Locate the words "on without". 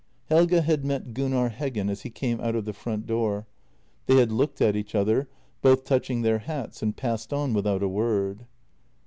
7.31-7.83